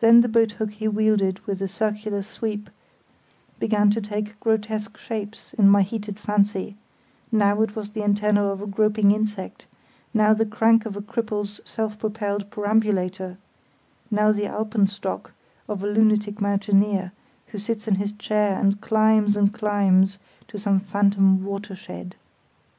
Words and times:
Then 0.00 0.22
the 0.22 0.30
boathook 0.30 0.70
he 0.70 0.88
wielded 0.88 1.38
with 1.40 1.60
a 1.60 1.68
circular 1.68 2.22
sweep 2.22 2.70
began 3.58 3.90
to 3.90 4.00
take 4.00 4.40
grotesque 4.40 4.96
shapes 4.96 5.52
in 5.52 5.68
my 5.68 5.82
heated 5.82 6.18
fancy; 6.18 6.74
now 7.30 7.60
it 7.60 7.76
was 7.76 7.90
the 7.90 8.02
antenna 8.02 8.44
of 8.46 8.62
a 8.62 8.66
groping 8.66 9.12
insect, 9.12 9.66
now 10.14 10.32
the 10.32 10.46
crank 10.46 10.86
of 10.86 10.96
a 10.96 11.02
cripple's 11.02 11.60
self 11.66 11.98
propelled 11.98 12.48
perambulator, 12.50 13.36
now 14.10 14.32
the 14.32 14.46
alpenstock 14.48 15.32
of 15.68 15.82
a 15.82 15.86
lunatic 15.86 16.40
mountaineer, 16.40 17.12
who 17.48 17.58
sits 17.58 17.86
in 17.86 17.96
his 17.96 18.12
chair 18.14 18.58
and 18.58 18.80
climbs 18.80 19.36
and 19.36 19.52
climbs 19.52 20.18
to 20.48 20.56
some 20.58 20.80
phantom 20.80 21.44
"watershed". 21.44 22.14